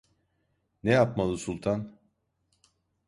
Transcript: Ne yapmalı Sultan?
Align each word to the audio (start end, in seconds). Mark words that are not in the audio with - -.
Ne 0.83 0.91
yapmalı 0.91 1.37
Sultan? 1.37 1.91